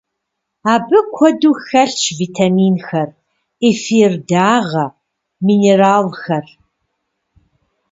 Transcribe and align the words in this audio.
Абы 0.73 0.99
куэду 1.15 1.53
хэлъщ 1.65 2.01
витаминхэр, 2.19 3.09
эфир 3.69 4.11
дагъэ, 4.29 4.87
минералхэр. 5.45 6.45